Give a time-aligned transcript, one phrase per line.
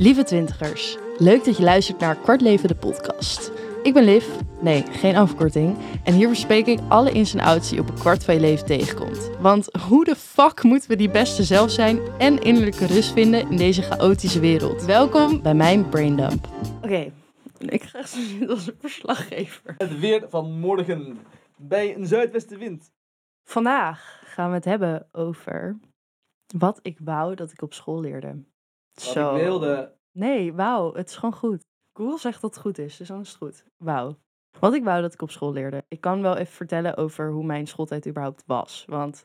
[0.00, 3.52] Lieve twintigers, leuk dat je luistert naar Kwart Leven de podcast.
[3.82, 4.26] Ik ben Liv,
[4.60, 5.76] nee, geen afkorting.
[6.04, 8.40] En hier bespreek ik alle ins en outs die je op een kwart van je
[8.40, 9.30] leven tegenkomt.
[9.40, 13.56] Want hoe de fuck moeten we die beste zelf zijn en innerlijke rust vinden in
[13.56, 14.84] deze chaotische wereld?
[14.84, 16.48] Welkom bij mijn Braindump.
[16.82, 17.12] Oké,
[17.58, 19.74] ik ga zo zitten als een verslaggever.
[19.78, 21.18] Het weer van morgen
[21.56, 22.90] bij een zuidwestenwind.
[23.44, 25.78] Vandaag gaan we het hebben over
[26.56, 28.48] wat ik wou dat ik op school leerde.
[29.04, 29.92] Wat ik wilde.
[30.12, 31.64] Nee, wauw, het is gewoon goed.
[31.92, 33.64] Google zegt dat het goed is, dus dan is het goed.
[33.76, 34.16] Wauw.
[34.58, 35.84] Wat ik wou dat ik op school leerde.
[35.88, 38.84] Ik kan wel even vertellen over hoe mijn schooltijd überhaupt was.
[38.88, 39.24] Want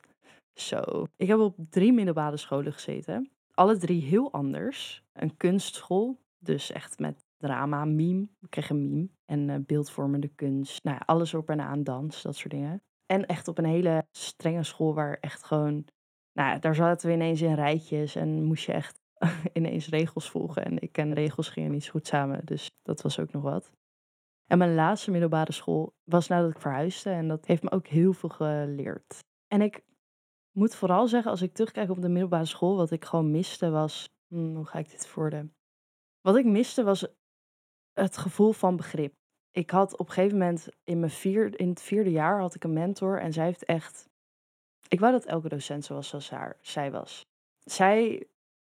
[0.54, 1.08] zo.
[1.16, 3.30] Ik heb op drie middelbare scholen gezeten.
[3.54, 5.04] Alle drie heel anders.
[5.14, 8.28] Een kunstschool, dus echt met drama, meme.
[8.42, 9.10] Ik kreeg een meme.
[9.26, 10.84] En eh, beeldvormende kunst.
[10.84, 12.82] Nou ja, alles op en aan, dans, dat soort dingen.
[13.06, 15.86] En echt op een hele strenge school waar echt gewoon...
[16.34, 19.00] Nou, ja, daar zaten we ineens in rijtjes en moest je echt
[19.54, 20.66] ineens regels volgen.
[20.66, 23.72] En ik en regels gingen niet zo goed samen, dus dat was ook nog wat.
[24.46, 28.14] En mijn laatste middelbare school was nadat ik verhuisde en dat heeft me ook heel
[28.14, 29.20] veel geleerd.
[29.48, 29.84] En ik
[30.52, 34.10] moet vooral zeggen, als ik terugkijk op de middelbare school, wat ik gewoon miste was,
[34.28, 35.54] hmm, hoe ga ik dit voorden?
[36.22, 37.08] Wat ik miste was
[37.94, 39.14] het gevoel van begrip.
[39.52, 42.74] Ik had op een gegeven moment in, mijn in het vierde jaar had ik een
[42.74, 44.10] mentor en zij heeft echt,
[44.88, 47.26] ik wou dat elke docent zoals zoals haar, zij was.
[47.64, 48.28] Zij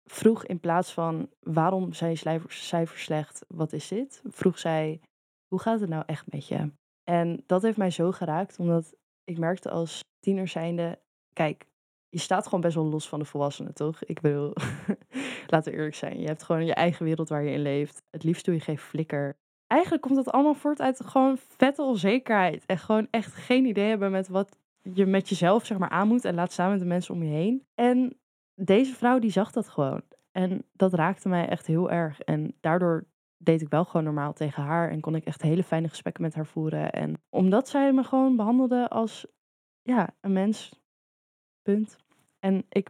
[0.09, 2.17] vroeg in plaats van waarom zijn je
[2.47, 4.21] cijfers, slecht, wat is dit?
[4.25, 5.01] Vroeg zij,
[5.47, 6.71] hoe gaat het nou echt met je?
[7.03, 10.99] En dat heeft mij zo geraakt, omdat ik merkte als tiener zijnde,
[11.33, 11.65] kijk,
[12.09, 14.03] je staat gewoon best wel los van de volwassenen, toch?
[14.03, 14.53] Ik bedoel,
[15.51, 18.01] laten we eerlijk zijn, je hebt gewoon je eigen wereld waar je in leeft.
[18.09, 19.37] Het liefst doe je geen flikker.
[19.67, 22.65] Eigenlijk komt dat allemaal voort uit gewoon vette onzekerheid.
[22.65, 26.25] En gewoon echt geen idee hebben met wat je met jezelf zeg maar aan moet.
[26.25, 27.65] En laat staan met de mensen om je heen.
[27.75, 28.17] En
[28.55, 30.01] deze vrouw die zag dat gewoon.
[30.31, 32.19] En dat raakte mij echt heel erg.
[32.19, 34.89] En daardoor deed ik wel gewoon normaal tegen haar.
[34.89, 36.91] En kon ik echt hele fijne gesprekken met haar voeren.
[36.91, 39.27] En omdat zij me gewoon behandelde als
[39.81, 40.83] ja, een mens.
[41.61, 41.97] Punt.
[42.39, 42.89] En ik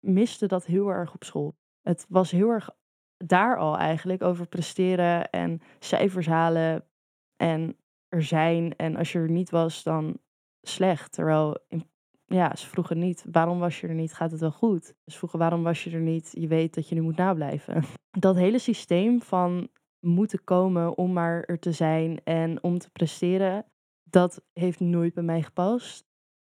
[0.00, 1.56] miste dat heel erg op school.
[1.82, 2.70] Het was heel erg
[3.16, 6.88] daar al eigenlijk over presteren en cijfers halen
[7.36, 7.76] en
[8.08, 8.76] er zijn.
[8.76, 10.18] En als je er niet was, dan
[10.62, 11.12] slecht.
[11.12, 11.86] Terwijl in
[12.26, 14.94] ja, ze vroegen niet waarom was je er niet, gaat het wel goed?
[15.04, 17.84] Ze vroegen waarom was je er niet, je weet dat je nu moet nablijven.
[18.10, 19.68] Dat hele systeem van
[20.00, 23.64] moeten komen om maar er te zijn en om te presteren,
[24.02, 26.04] dat heeft nooit bij mij gepast.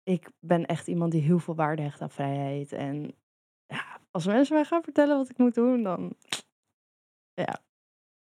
[0.02, 2.72] Ik ben echt iemand die heel veel waarde hecht aan vrijheid.
[2.72, 3.14] En
[3.66, 6.16] ja, als mensen mij gaan vertellen wat ik moet doen, dan
[7.34, 7.60] ja,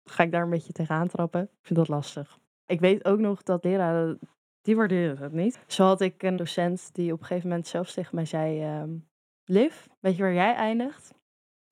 [0.09, 1.41] ga ik daar een beetje tegenaan trappen.
[1.41, 2.39] Ik vind dat lastig.
[2.65, 4.19] Ik weet ook nog dat leraren
[4.61, 5.59] die waarderen het niet.
[5.67, 8.97] Zo had ik een docent die op een gegeven moment zelfs tegen mij zei: ehm,
[9.45, 11.13] Liv, weet je waar jij eindigt?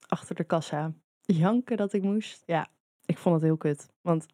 [0.07, 0.93] Achter de kassa.
[1.21, 2.43] Janken dat ik moest.
[2.45, 2.67] Ja,
[3.05, 3.89] ik vond het heel kut.
[4.01, 4.25] Want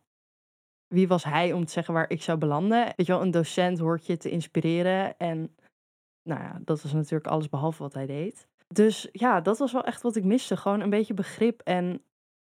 [0.88, 2.84] wie was hij om te zeggen waar ik zou belanden?
[2.96, 5.18] Weet je wel, een docent hoort je te inspireren.
[5.18, 5.56] En
[6.24, 8.48] nou ja, dat was natuurlijk alles behalve wat hij deed.
[8.68, 10.58] Dus ja, dat was wel echt wat ik miste.
[10.58, 12.04] Gewoon een beetje begrip en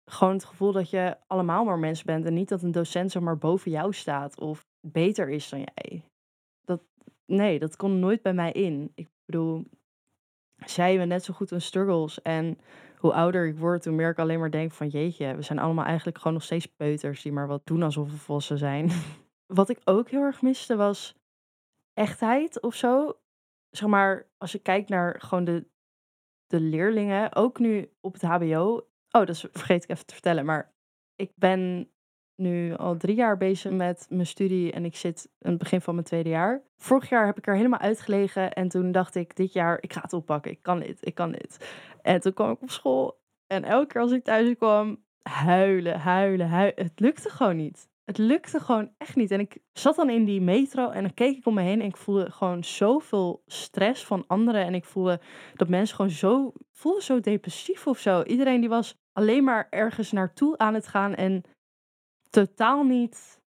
[0.04, 2.24] gewoon het gevoel dat je allemaal maar mens bent.
[2.24, 6.04] En niet dat een docent zomaar boven jou staat of beter is dan jij.
[6.64, 6.82] Dat,
[7.26, 8.92] nee, dat kon nooit bij mij in.
[8.94, 9.64] Ik bedoel,
[10.56, 12.22] zij hebben net zo goed hun struggles.
[12.22, 12.58] En
[12.96, 15.84] hoe ouder ik word, hoe meer ik alleen maar denk van jeetje, we zijn allemaal
[15.84, 18.90] eigenlijk gewoon nog steeds peuters die maar wat doen alsof we volwassen zijn.
[19.46, 21.14] wat ik ook heel erg miste was
[21.92, 23.18] echtheid of zo.
[23.70, 25.66] Zeg maar, als je kijkt naar gewoon de,
[26.46, 28.88] de leerlingen, ook nu op het HBO.
[29.10, 30.74] Oh, dat vergeet ik even te vertellen, maar
[31.14, 31.90] ik ben
[32.36, 35.94] nu al drie jaar bezig met mijn studie en ik zit aan het begin van
[35.94, 36.62] mijn tweede jaar.
[36.76, 40.00] Vorig jaar heb ik er helemaal uitgelegen en toen dacht ik, dit jaar, ik ga
[40.00, 40.50] het oppakken.
[40.50, 41.68] Ik kan dit, ik kan dit.
[42.02, 46.48] En toen kwam ik op school en elke keer als ik thuis kwam, huilen, huilen,
[46.48, 46.84] huilen.
[46.84, 47.88] Het lukte gewoon niet.
[48.04, 49.30] Het lukte gewoon echt niet.
[49.30, 51.86] En ik zat dan in die metro en dan keek ik om me heen en
[51.86, 54.64] ik voelde gewoon zoveel stress van anderen.
[54.64, 55.20] En ik voelde
[55.54, 58.22] dat mensen gewoon zo, voelde zo depressief of zo.
[58.22, 61.44] Iedereen die was alleen maar ergens naartoe aan het gaan en
[62.34, 63.42] totaal niet.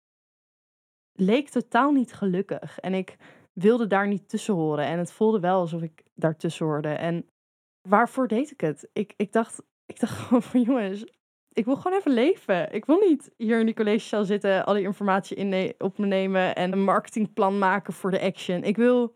[1.12, 2.78] leek totaal niet gelukkig.
[2.78, 3.16] En ik
[3.52, 4.84] wilde daar niet tussen horen.
[4.84, 6.88] En het voelde wel alsof ik daar tussen hoorde.
[6.88, 7.26] En
[7.88, 8.88] waarvoor deed ik het?
[8.92, 11.04] Ik, ik, dacht, ik dacht gewoon van jongens,
[11.52, 12.72] ik wil gewoon even leven.
[12.72, 16.54] Ik wil niet hier in die collegezaal zitten, al die informatie in op me nemen
[16.54, 18.62] en een marketingplan maken voor de action.
[18.62, 19.14] Ik wil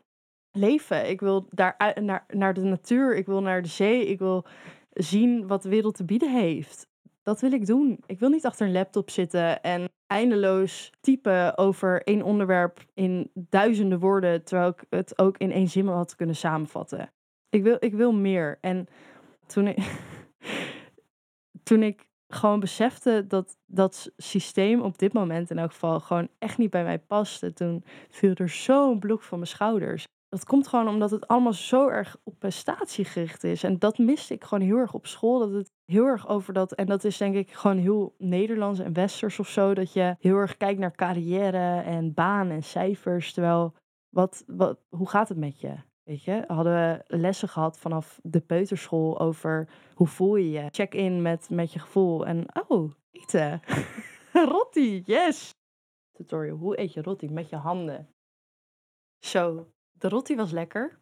[0.51, 1.09] leven.
[1.09, 3.17] Ik wil daar naar, naar de natuur.
[3.17, 4.07] Ik wil naar de zee.
[4.07, 4.45] Ik wil
[4.91, 6.87] zien wat de wereld te bieden heeft.
[7.27, 7.99] Dat wil ik doen.
[8.07, 13.99] Ik wil niet achter een laptop zitten en eindeloos typen over één onderwerp in duizenden
[13.99, 17.13] woorden, terwijl ik het ook in één zin had kunnen samenvatten.
[17.49, 18.59] Ik wil, ik wil meer.
[18.61, 18.87] En
[19.47, 19.79] toen ik,
[21.69, 26.59] toen ik gewoon besefte dat dat systeem op dit moment in elk geval gewoon echt
[26.59, 30.05] niet bij mij paste, toen viel er zo'n blok van mijn schouders.
[30.29, 33.63] Dat komt gewoon omdat het allemaal zo erg op prestatie gericht is.
[33.65, 35.39] En dat miste ik gewoon heel erg op school.
[35.39, 36.73] Dat het heel erg over dat.
[36.73, 39.75] En dat is denk ik gewoon heel Nederlands en Westers of zo.
[39.75, 43.33] Dat je heel erg kijkt naar carrière en baan en cijfers.
[43.33, 43.75] Terwijl,
[44.09, 45.75] wat, wat, hoe gaat het met je?
[46.03, 50.69] Weet je, hadden we lessen gehad vanaf de peuterschool over hoe voel je je?
[50.71, 52.27] Check in met, met je gevoel.
[52.27, 53.61] En oh, eten.
[54.33, 55.51] rotti, yes.
[56.13, 57.29] Tutorial, hoe eet je rotti?
[57.29, 58.09] Met je handen.
[59.19, 60.99] Zo, de rotti was lekker.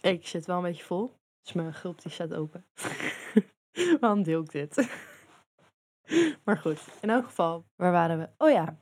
[0.00, 1.14] Ik zit wel een beetje vol.
[1.42, 2.64] Dus mijn gulp die staat open.
[4.00, 4.90] Waarom deel ik dit?
[6.44, 8.28] maar goed, in elk geval, waar waren we?
[8.38, 8.78] Oh ja,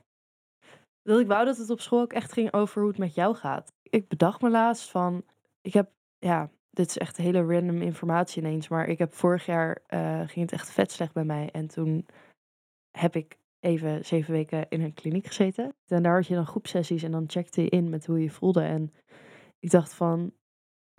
[1.07, 3.35] dat ik wou dat het op school ook echt ging over hoe het met jou
[3.35, 3.73] gaat.
[3.83, 5.23] Ik bedacht me laatst van,
[5.61, 9.81] ik heb, ja, dit is echt hele random informatie ineens, maar ik heb vorig jaar,
[9.89, 11.49] uh, ging het echt vet slecht bij mij.
[11.51, 12.05] En toen
[12.97, 15.75] heb ik even zeven weken in een kliniek gezeten.
[15.87, 18.61] En daar had je dan groepsessies en dan checkte je in met hoe je voelde.
[18.61, 18.93] En
[19.59, 20.33] ik dacht van,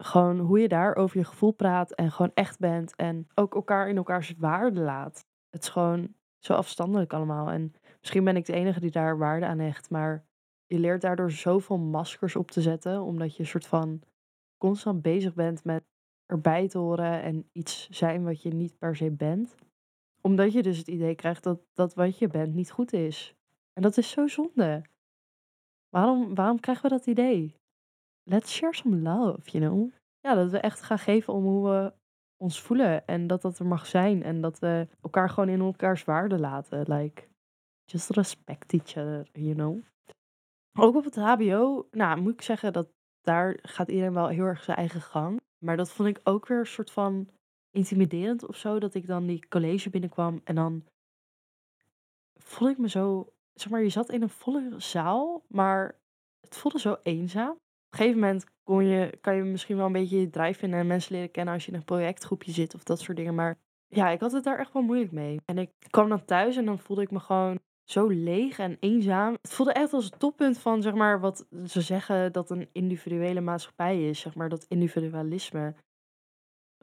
[0.02, 2.96] gewoon hoe je daar over je gevoel praat en gewoon echt bent.
[2.96, 5.26] En ook elkaar in elkaars waarde laat.
[5.50, 7.50] Het is gewoon zo afstandelijk allemaal.
[7.50, 9.90] En misschien ben ik de enige die daar waarde aan hecht.
[9.90, 10.26] Maar
[10.66, 13.02] je leert daardoor zoveel maskers op te zetten.
[13.02, 14.02] Omdat je een soort van
[14.56, 15.84] constant bezig bent met
[16.26, 19.54] erbij te horen en iets zijn wat je niet per se bent.
[20.20, 23.34] Omdat je dus het idee krijgt dat, dat wat je bent niet goed is.
[23.72, 24.82] En dat is zo zonde.
[25.88, 27.56] Waarom, waarom krijgen we dat idee?
[28.30, 29.92] Let's share some love, you know?
[30.20, 31.92] Ja, dat we echt gaan geven om hoe we
[32.36, 33.06] ons voelen.
[33.06, 34.22] En dat dat er mag zijn.
[34.22, 36.94] En dat we elkaar gewoon in elkaars waarde laten.
[36.94, 37.22] Like,
[37.84, 39.78] just respect each other, you know?
[40.78, 42.88] Ook op het HBO, nou moet ik zeggen dat
[43.20, 45.40] daar gaat iedereen wel heel erg zijn eigen gang.
[45.64, 47.28] Maar dat vond ik ook weer een soort van
[47.70, 48.78] intimiderend of zo.
[48.78, 50.84] Dat ik dan die college binnenkwam en dan
[52.34, 53.32] voelde ik me zo.
[53.52, 55.98] Zeg maar, je zat in een volle zaal, maar
[56.40, 57.56] het voelde zo eenzaam.
[57.88, 60.86] Op een gegeven moment kon je, kan je misschien wel een beetje je vinden en
[60.86, 63.34] mensen leren kennen als je in een projectgroepje zit of dat soort dingen.
[63.34, 65.40] Maar ja, ik had het daar echt wel moeilijk mee.
[65.44, 69.36] En ik kwam dan thuis en dan voelde ik me gewoon zo leeg en eenzaam.
[69.42, 73.40] Het voelde echt als het toppunt van, zeg maar, wat ze zeggen dat een individuele
[73.40, 74.20] maatschappij is.
[74.20, 75.74] Zeg maar, dat individualisme.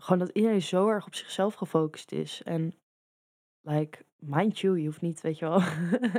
[0.01, 2.43] Gewoon dat iedereen zo erg op zichzelf gefocust is.
[2.43, 2.73] En,
[3.65, 5.59] like, mind you, je hoeft niet, weet je wel,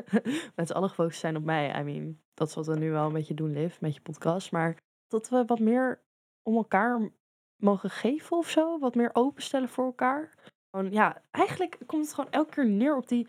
[0.56, 1.80] met z'n allen gefocust zijn op mij.
[1.80, 4.52] I mean, dat is wat we nu wel een beetje doen, Liv, met je podcast.
[4.52, 4.76] Maar
[5.08, 6.00] dat we wat meer
[6.42, 7.10] om elkaar
[7.56, 8.78] mogen geven of zo.
[8.78, 10.34] Wat meer openstellen voor elkaar.
[10.70, 13.28] Gewoon, ja, eigenlijk komt het gewoon elke keer neer op die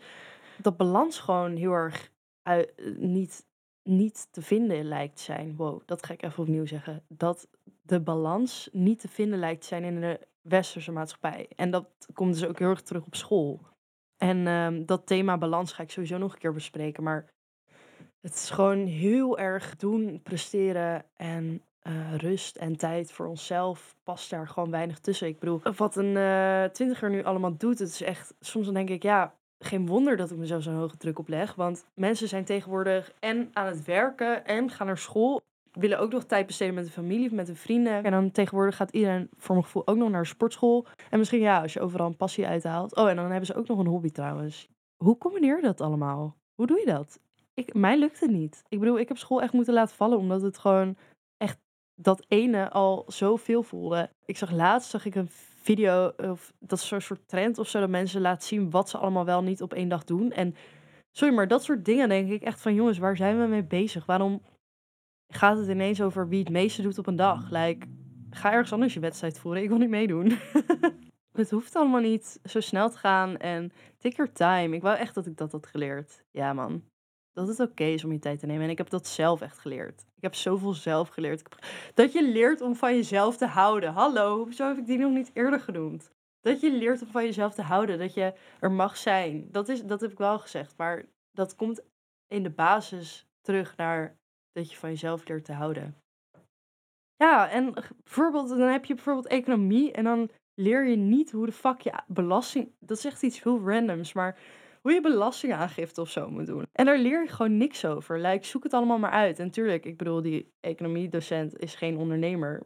[0.62, 2.10] dat balans gewoon heel erg
[2.42, 3.46] uit, niet,
[3.82, 5.56] niet te vinden lijkt zijn.
[5.56, 7.04] Wow, dat ga ik even opnieuw zeggen.
[7.08, 7.48] Dat
[7.82, 11.48] de balans niet te vinden lijkt te zijn in de westerse maatschappij.
[11.56, 13.60] En dat komt dus ook heel erg terug op school.
[14.18, 17.02] En um, dat thema balans ga ik sowieso nog een keer bespreken.
[17.02, 17.26] Maar
[18.20, 24.30] het is gewoon heel erg doen, presteren en uh, rust en tijd voor onszelf past
[24.30, 25.28] daar gewoon weinig tussen.
[25.28, 28.34] Ik bedoel, wat een uh, twintiger nu allemaal doet, het is echt...
[28.40, 31.54] Soms dan denk ik, ja, geen wonder dat ik mezelf zo'n hoge druk opleg.
[31.54, 35.42] Want mensen zijn tegenwoordig en aan het werken en gaan naar school.
[35.78, 38.04] Willen ook nog tijd besteden met de familie of met hun vrienden.
[38.04, 40.86] En dan tegenwoordig gaat iedereen voor mijn gevoel ook nog naar de sportschool.
[41.10, 42.96] En misschien ja, als je overal een passie uithaalt.
[42.96, 44.68] Oh, en dan hebben ze ook nog een hobby trouwens.
[45.04, 46.36] Hoe combineer je dat allemaal?
[46.54, 47.20] Hoe doe je dat?
[47.54, 48.62] Ik, mij lukt het niet.
[48.68, 50.18] Ik bedoel, ik heb school echt moeten laten vallen.
[50.18, 50.96] Omdat het gewoon
[51.36, 51.58] echt
[51.94, 54.10] dat ene al zoveel voelde.
[54.24, 55.28] Ik zag laatst zag ik een
[55.62, 58.98] video, of dat is zo'n soort trend of zo, dat mensen laten zien wat ze
[58.98, 60.32] allemaal wel niet op één dag doen.
[60.32, 60.54] En
[61.10, 64.06] sorry, maar dat soort dingen denk ik echt van, jongens, waar zijn we mee bezig?
[64.06, 64.40] Waarom
[65.28, 67.50] gaat het ineens over wie het meeste doet op een dag?
[67.50, 67.86] Like,
[68.30, 70.38] ga ergens anders je wedstrijd voeren, ik wil niet meedoen.
[71.32, 74.76] het hoeft allemaal niet zo snel te gaan en take your time.
[74.76, 76.24] Ik wou echt dat ik dat had geleerd.
[76.30, 76.82] Ja, man
[77.38, 78.64] dat het oké is om je tijd te nemen.
[78.64, 80.04] En ik heb dat zelf echt geleerd.
[80.16, 81.42] Ik heb zoveel zelf geleerd.
[81.94, 83.92] Dat je leert om van jezelf te houden.
[83.92, 86.10] Hallo, hoezo heb ik die nog niet eerder genoemd?
[86.40, 87.98] Dat je leert om van jezelf te houden.
[87.98, 89.48] Dat je er mag zijn.
[89.50, 90.74] Dat, is, dat heb ik wel gezegd.
[90.76, 91.82] Maar dat komt
[92.28, 94.17] in de basis terug naar
[94.58, 95.96] dat je van jezelf leert te houden.
[97.16, 97.74] Ja, en
[98.04, 99.92] bijvoorbeeld, dan heb je bijvoorbeeld economie.
[99.92, 102.72] En dan leer je niet hoe de fuck je belasting.
[102.78, 104.12] Dat is echt iets veel randoms.
[104.12, 104.38] Maar
[104.82, 106.66] hoe je belastingaangifte of zo moet doen.
[106.72, 108.20] En daar leer je gewoon niks over.
[108.20, 109.38] Like, zoek het allemaal maar uit.
[109.38, 112.62] En natuurlijk, ik bedoel, die economiedocent is geen ondernemer.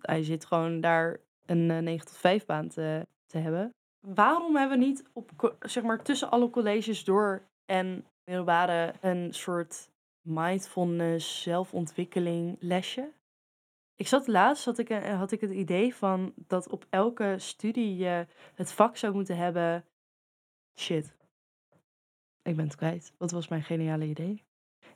[0.00, 3.74] Hij zit gewoon daar een 9 eh, tot 5 baan te, te hebben.
[4.06, 9.89] Waarom hebben we niet op, zeg maar, tussen alle colleges door en middelbare een soort
[10.20, 13.12] mindfulness, zelfontwikkeling lesje?
[13.94, 18.26] Ik zat laatst, had ik, had ik het idee van dat op elke studie je
[18.54, 19.84] het vak zou moeten hebben
[20.80, 21.14] Shit.
[22.42, 23.12] Ik ben het kwijt.
[23.18, 24.44] Wat was mijn geniale idee?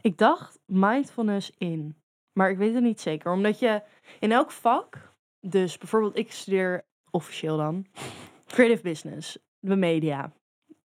[0.00, 1.96] Ik dacht mindfulness in.
[2.32, 3.32] Maar ik weet het niet zeker.
[3.32, 3.82] Omdat je
[4.20, 5.12] in elk vak...
[5.40, 7.86] Dus bijvoorbeeld ik studeer officieel dan...
[8.46, 9.38] Creative business.
[9.58, 10.32] De media.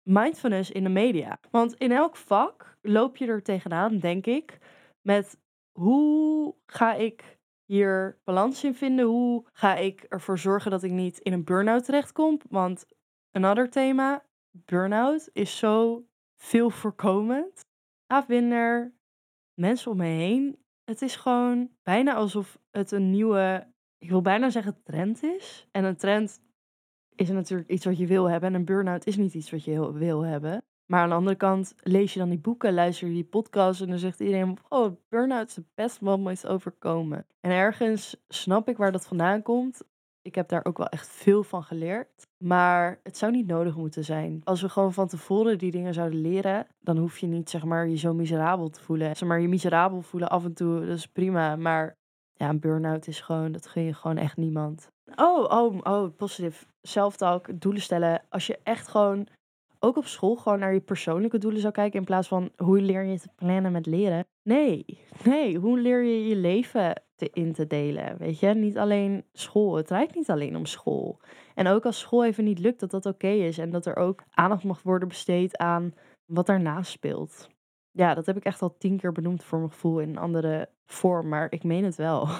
[0.09, 1.41] Mindfulness in de media.
[1.51, 4.59] Want in elk vak loop je er tegenaan, denk ik...
[5.03, 5.39] Met
[5.73, 9.05] hoe ga ik hier balans in vinden?
[9.05, 12.41] Hoe ga ik ervoor zorgen dat ik niet in een burn-out terechtkom?
[12.49, 12.87] Want
[13.31, 17.67] een ander thema, burn-out, is zo veel voorkomend.
[18.07, 18.95] Afwinder,
[19.55, 20.59] mensen om me heen.
[20.85, 25.69] Het is gewoon bijna alsof het een nieuwe, ik wil bijna zeggen trend is.
[25.71, 26.41] En een trend
[27.21, 28.49] is natuurlijk iets wat je wil hebben.
[28.49, 30.63] En een burn-out is niet iets wat je wil hebben.
[30.87, 33.89] Maar aan de andere kant lees je dan die boeken, luister je die podcasts en
[33.89, 37.27] dan zegt iedereen: Oh, burn-out is het best wat me is overkomen.
[37.41, 39.83] En ergens snap ik waar dat vandaan komt.
[40.23, 42.27] Ik heb daar ook wel echt veel van geleerd.
[42.39, 44.41] Maar het zou niet nodig moeten zijn.
[44.45, 47.89] Als we gewoon van tevoren die dingen zouden leren, dan hoef je niet zeg maar
[47.89, 49.17] je zo miserabel te voelen.
[49.17, 51.57] Zeg maar je miserabel voelen af en toe, dat is prima.
[51.57, 51.97] Maar
[52.35, 54.91] ja, een burn-out is gewoon, dat gun je gewoon echt niemand.
[55.17, 56.67] Oh, oh, oh, positief.
[56.89, 58.23] Self-talk, doelen stellen.
[58.29, 59.29] Als je echt gewoon
[59.79, 63.05] ook op school gewoon naar je persoonlijke doelen zou kijken in plaats van hoe leer
[63.05, 64.27] je te plannen met leren.
[64.43, 64.85] Nee,
[65.25, 68.19] nee, hoe leer je je leven te, in te delen?
[68.19, 69.77] Weet je, niet alleen school.
[69.77, 71.21] Het draait niet alleen om school.
[71.55, 74.23] En ook als school even niet lukt, dat dat oké is en dat er ook
[74.31, 75.95] aandacht mag worden besteed aan
[76.27, 77.49] wat daarnaast speelt.
[77.91, 80.69] Ja, dat heb ik echt al tien keer benoemd voor mijn gevoel in een andere
[80.87, 82.29] vorm, maar ik meen het wel.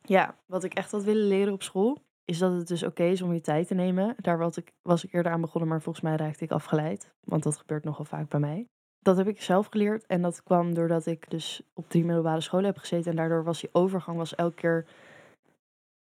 [0.00, 3.22] Ja, wat ik echt had willen leren op school, is dat het dus oké is
[3.22, 4.14] om je tijd te nemen.
[4.16, 7.14] Daar was ik, was ik eerder aan begonnen, maar volgens mij raakte ik afgeleid.
[7.24, 8.66] Want dat gebeurt nogal vaak bij mij.
[8.98, 12.66] Dat heb ik zelf geleerd en dat kwam doordat ik dus op drie middelbare scholen
[12.66, 13.10] heb gezeten.
[13.10, 14.86] En daardoor was die overgang was elke keer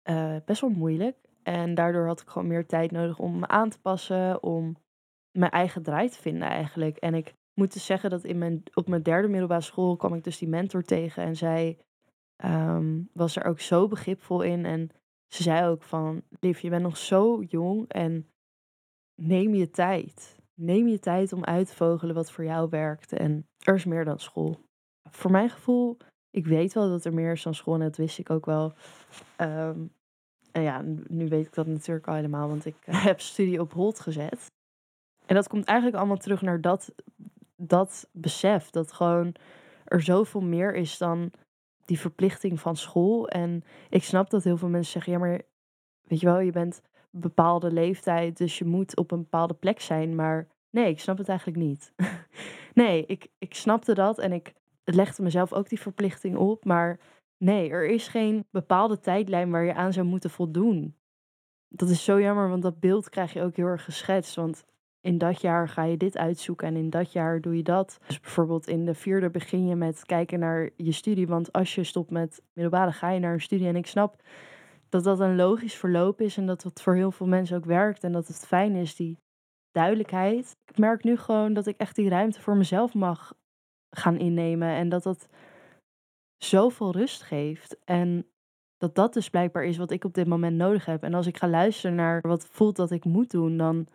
[0.02, 1.18] eh, best wel moeilijk.
[1.44, 4.78] En daardoor had ik gewoon meer tijd nodig om me aan te passen, om
[5.32, 6.98] mijn eigen draai te vinden eigenlijk.
[6.98, 10.24] En ik moet dus zeggen dat in mijn, op mijn derde middelbare school kwam ik
[10.24, 11.24] dus die mentor tegen.
[11.24, 11.78] En zij
[12.36, 14.66] ehm, was er ook zo begripvol in.
[14.66, 14.90] En
[15.28, 18.30] ze zei ook van, Liv, je bent nog zo jong en
[19.16, 20.38] neem je tijd.
[20.54, 23.14] Neem je tijd om uit te vogelen wat voor jou werkt.
[23.14, 24.60] En er is meer dan school.
[25.10, 25.98] Voor mijn gevoel,
[26.30, 28.74] ik weet wel dat er meer is dan school en dat wist ik ook wel.
[29.36, 29.86] Ehm,
[30.52, 32.76] en ja, nu weet ik dat natuurlijk al helemaal, want ik
[33.10, 34.52] heb studie op hold gezet.
[35.26, 36.96] En dat komt eigenlijk allemaal terug naar dat,
[37.56, 38.70] dat besef.
[38.70, 39.36] Dat gewoon
[39.86, 41.32] er zoveel meer is dan
[41.86, 43.28] die verplichting van school.
[43.28, 45.42] En ik snap dat heel veel mensen zeggen, ja, maar
[46.02, 50.16] weet je wel, je bent bepaalde leeftijd, dus je moet op een bepaalde plek zijn.
[50.16, 51.94] Maar nee, ik snap het eigenlijk niet.
[52.74, 56.66] nee, ik, ik snapte dat en ik legde mezelf ook die verplichting op.
[56.66, 57.00] Maar
[57.38, 60.96] nee, er is geen bepaalde tijdlijn waar je aan zou moeten voldoen.
[61.68, 64.36] Dat is zo jammer, want dat beeld krijg je ook heel erg geschetst.
[64.36, 64.66] Want
[65.06, 68.00] in dat jaar ga je dit uitzoeken en in dat jaar doe je dat.
[68.08, 71.28] Dus bijvoorbeeld in de vierde begin je met kijken naar je studie.
[71.28, 73.68] Want als je stopt met middelbare, ga je naar een studie.
[73.68, 74.22] En ik snap
[74.90, 78.04] dat dat een logisch verloop is en dat het voor heel veel mensen ook werkt.
[78.04, 79.20] En dat het fijn is, die
[79.72, 80.58] duidelijkheid.
[80.66, 83.34] Ik merk nu gewoon dat ik echt die ruimte voor mezelf mag
[83.90, 84.70] gaan innemen.
[84.70, 85.28] En dat dat
[86.38, 87.78] zoveel rust geeft.
[87.84, 88.28] En
[88.78, 91.04] dat dat dus blijkbaar is wat ik op dit moment nodig heb.
[91.04, 93.88] En als ik ga luisteren naar wat voelt dat ik moet doen, dan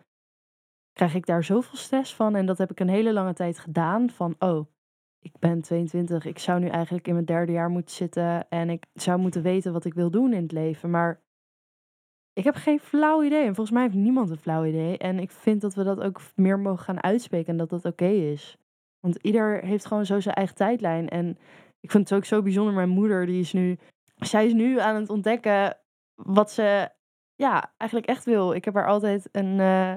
[0.93, 2.35] krijg ik daar zoveel stress van.
[2.35, 4.09] En dat heb ik een hele lange tijd gedaan.
[4.09, 4.65] Van, oh,
[5.19, 6.25] ik ben 22.
[6.25, 8.49] Ik zou nu eigenlijk in mijn derde jaar moeten zitten.
[8.49, 10.89] En ik zou moeten weten wat ik wil doen in het leven.
[10.89, 11.21] Maar
[12.33, 13.45] ik heb geen flauw idee.
[13.45, 14.97] En volgens mij heeft niemand een flauw idee.
[14.97, 17.51] En ik vind dat we dat ook meer mogen gaan uitspreken.
[17.51, 18.57] En dat dat oké is.
[18.99, 21.09] Want ieder heeft gewoon zo zijn eigen tijdlijn.
[21.09, 21.37] En
[21.79, 22.73] ik vind het ook zo bijzonder.
[22.73, 23.77] Mijn moeder, die is nu...
[24.15, 25.77] Zij is nu aan het ontdekken
[26.15, 26.89] wat ze
[27.35, 28.53] ja, eigenlijk echt wil.
[28.53, 29.59] Ik heb haar altijd een...
[29.59, 29.93] Uh,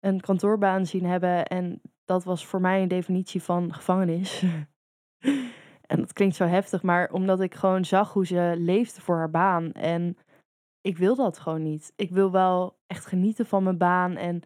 [0.00, 1.46] een kantoorbaan zien hebben.
[1.46, 4.44] En dat was voor mij een definitie van gevangenis.
[5.90, 9.30] en dat klinkt zo heftig, maar omdat ik gewoon zag hoe ze leefde voor haar
[9.30, 9.72] baan.
[9.72, 10.16] En
[10.80, 11.92] ik wil dat gewoon niet.
[11.96, 14.16] Ik wil wel echt genieten van mijn baan.
[14.16, 14.42] En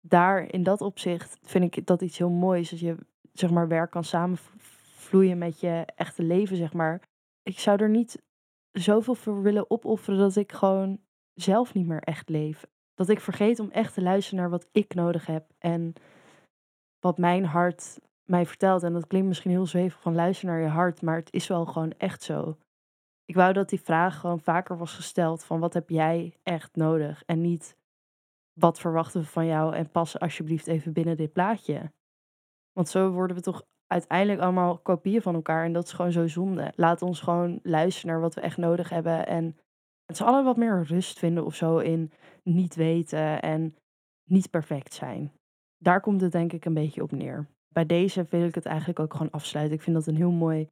[0.00, 2.70] daar in dat opzicht vind ik dat iets heel moois.
[2.70, 2.96] Dat je
[3.32, 7.02] zeg maar werk kan samenvloeien met je echte leven, zeg maar.
[7.42, 8.22] Ik zou er niet
[8.72, 11.00] zoveel voor willen opofferen dat ik gewoon
[11.34, 14.94] zelf niet meer echt leef dat ik vergeet om echt te luisteren naar wat ik
[14.94, 15.92] nodig heb en
[17.00, 18.82] wat mijn hart mij vertelt.
[18.82, 21.66] En dat klinkt misschien heel zwevig van luister naar je hart, maar het is wel
[21.66, 22.56] gewoon echt zo.
[23.24, 27.22] Ik wou dat die vraag gewoon vaker was gesteld van wat heb jij echt nodig
[27.26, 27.76] en niet
[28.52, 31.92] wat verwachten we van jou en pas alsjeblieft even binnen dit plaatje.
[32.72, 36.26] Want zo worden we toch uiteindelijk allemaal kopieën van elkaar en dat is gewoon zo
[36.26, 36.72] zonde.
[36.76, 39.56] Laat ons gewoon luisteren naar wat we echt nodig hebben en
[40.12, 43.76] het z'n allen wat meer rust vinden of zo in niet weten en
[44.24, 45.32] niet perfect zijn.
[45.78, 47.46] daar komt het denk ik een beetje op neer.
[47.68, 49.76] Bij deze wil ik het eigenlijk ook gewoon afsluiten.
[49.76, 50.66] Ik vind dat een heel mooi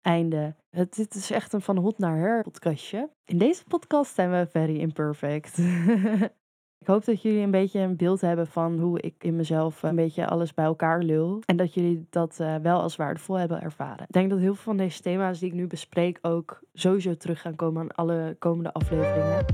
[0.00, 0.54] einde.
[0.70, 3.10] Het, dit is echt een van hot naar her podcastje.
[3.24, 5.56] In deze podcast zijn we very imperfect.
[6.78, 9.96] ik hoop dat jullie een beetje een beeld hebben van hoe ik in mezelf een
[9.96, 11.42] beetje alles bij elkaar lul.
[11.46, 14.04] En dat jullie dat uh, wel als waardevol hebben ervaren.
[14.08, 17.40] Ik denk dat heel veel van deze thema's die ik nu bespreek ook sowieso terug
[17.40, 19.44] gaan komen aan alle komende afleveringen.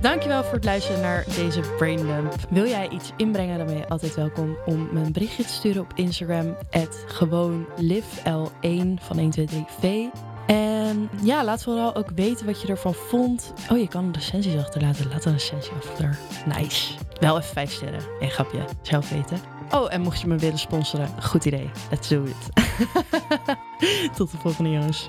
[0.00, 2.34] Dankjewel voor het luisteren naar deze Braindump.
[2.50, 5.82] Wil jij iets inbrengen, dan ben je altijd welkom om me een berichtje te sturen
[5.82, 6.56] op Instagram.
[7.06, 9.86] gewoon livel1 van 123v.
[10.46, 13.52] En ja, laat vooral ook weten wat je ervan vond.
[13.70, 15.08] Oh, je kan recensies achterlaten.
[15.08, 16.18] Laat een recensie achter.
[16.56, 16.94] Nice.
[17.20, 18.02] Wel even vijf sterren.
[18.20, 18.64] Een grapje.
[18.82, 19.38] Zelf weten.
[19.70, 21.70] Oh, en mocht je me willen sponsoren, goed idee.
[21.90, 22.66] Let's do it.
[24.16, 25.08] Tot de volgende jongens.